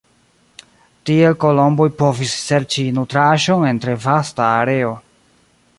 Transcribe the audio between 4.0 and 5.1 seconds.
vasta areo.